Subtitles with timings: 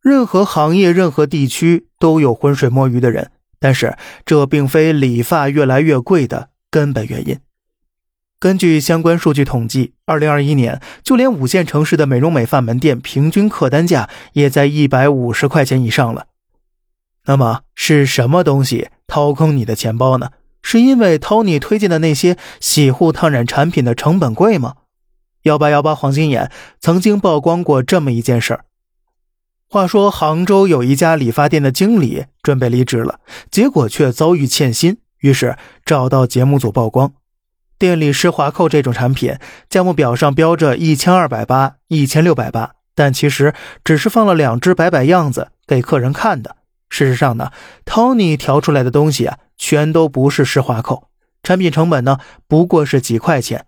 [0.00, 7.38] 任何行业、任何地区都有浑水摸鱼的人，但是这并非理发越来越贵的根本原因。
[8.38, 16.28] 根据相关数据统计，二零二一年，就连五线城市的美容美发门店平均客单价也在一百五十块钱以上了。
[17.26, 20.30] 那么是什么东西掏空你的钱包呢？
[20.62, 24.76] 是因为 Tony 推荐的那些洗护烫染产品的成本贵吗？
[25.42, 28.64] 幺八幺八黄金眼曾经曝光过这么一件事儿。
[29.72, 33.20] 话说，杭州有一家理发店的经理准备离职了，
[33.52, 37.12] 结果却遭遇欠薪，于是找到节目组曝光。
[37.78, 39.36] 店里施华蔻这种产品，
[39.68, 46.56] 价目表上标着一千二百八、一千六百八，但其实只是放了两只摆摆样子给客人看的。
[46.88, 47.52] 事实上呢
[47.84, 51.04] ，Tony 调出来的东西啊，全都不是施华蔻，
[51.44, 53.66] 产品成本呢不过是几块钱。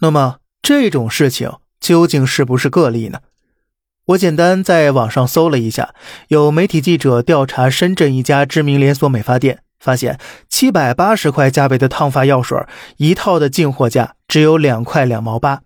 [0.00, 3.18] 那么这种事情究竟是不是个例呢？
[4.06, 5.94] 我简单在网上搜了一下，
[6.28, 9.60] 有媒体记者调查深圳一家知名连锁美发店。
[9.78, 12.58] 发现七百八十块价位的烫发药水
[12.96, 15.60] 一套的进货价只有两块两毛八，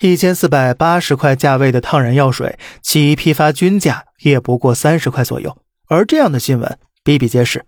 [0.00, 5.56] 一千四百八十块价位的烫染药水其批发均价也不过三十块左右。
[5.88, 7.64] 而这样的新闻比比皆是。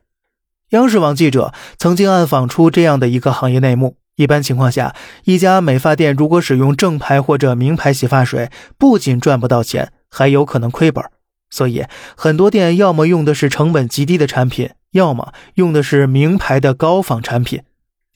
[0.71, 11.05] 央视网记者曾经暗访出这样的一个行业内幕：一般情况下，一家美发店如果使用正牌或者名牌洗发水，不仅赚不到钱，还有可能亏本。
[11.51, 11.85] 所以，
[12.17, 14.71] 很多店要么用的是成本极低的产品。
[14.93, 17.63] 要么用的是名牌的高仿产品，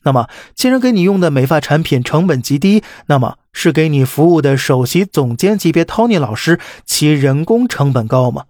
[0.03, 8.45] 那么既然给你用的美发产品成本极低，那么是给你服务的首席总监级别 Tony 老师，其人工成本高吗？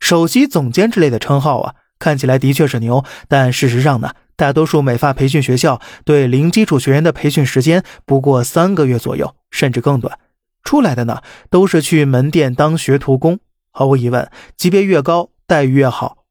[0.00, 10.18] 首席总监之类的称号啊，看起来的确是牛，但事实上呢，大多数美发培训学校对零基础学员的培训时间不过三个月左右，甚至更短，
[10.64, 13.38] 出来的呢都是去门店当学徒工。
[13.70, 16.24] 毫无疑问，级别越高，待遇越好。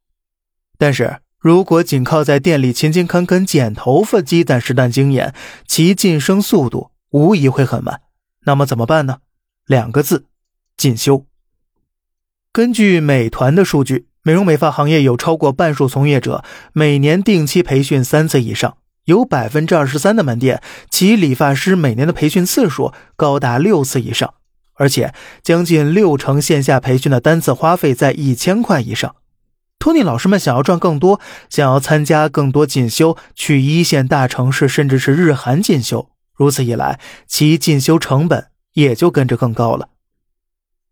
[0.77, 5.33] 但是如果仅靠在店里勤勤恳恳剪头发积攒实战经验，
[5.65, 8.01] 其晋升速度无疑会很慢。
[8.45, 9.19] 那么怎么办呢？
[9.65, 10.25] 两个字：
[10.77, 11.25] 进修。
[12.51, 16.43] 根据美团的数据，美容美发行业有超过半数从业者
[16.73, 24.33] 每年定期培训三次以上，有百分之二十三的门店其理发师每年的培训次数高达六次以上，
[24.75, 29.15] 而且将近六成线下培训的单次花费在一千块以上。
[29.79, 36.09] 托尼老师们想要赚更多，想要参加更多进修，去一线大城市，甚至是日韩进修。
[36.35, 39.89] 如此一来，其进修成本也就跟着更高了。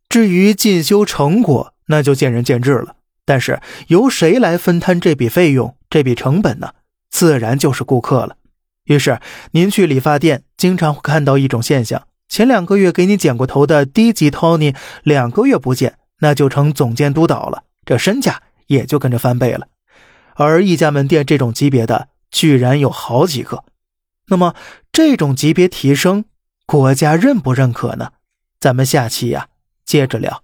[0.09, 2.95] 至于进修成果，那就见仁见智了。
[3.29, 6.73] 但是由谁来分摊这笔费用、这笔成本呢？
[7.11, 8.37] 自然就是顾客了。
[8.85, 9.19] 于是
[9.51, 14.73] 您去理发店，经常会看到一种现象：前两个月给你剪过头的低级托尼，
[15.03, 18.41] 两个月不见，那就成总监督导了，这身价。
[18.65, 19.67] 也就跟着翻倍了，
[20.35, 23.63] 而一家门店这种级别的居然有好几个，
[24.27, 24.55] 那么
[24.91, 26.25] 这种级别提升，
[26.65, 28.11] 国家认不认可呢？
[28.59, 29.47] 咱们下期呀
[29.85, 30.43] 接着聊。